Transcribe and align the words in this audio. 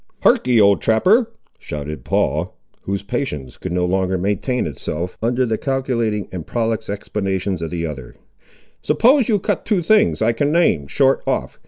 "Harkee, 0.23 0.59
old 0.59 0.81
trapper," 0.81 1.29
shouted 1.59 2.03
Paul, 2.03 2.57
whose 2.85 3.03
patience 3.03 3.55
could 3.55 3.71
no 3.71 3.85
longer 3.85 4.17
maintain 4.17 4.65
itself 4.65 5.15
under 5.21 5.45
the 5.45 5.59
calculating 5.59 6.27
and 6.31 6.47
prolix 6.47 6.89
explanations 6.89 7.61
of 7.61 7.69
the 7.69 7.85
other, 7.85 8.15
"suppose 8.81 9.29
you 9.29 9.37
cut 9.37 9.63
two 9.63 9.83
things 9.83 10.19
I 10.19 10.31
can 10.33 10.51
name, 10.51 10.87
short 10.87 11.21
off. 11.27 11.59